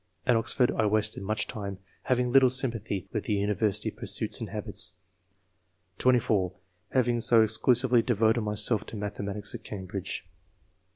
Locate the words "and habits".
4.39-4.95